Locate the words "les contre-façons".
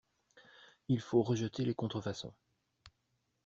1.63-2.33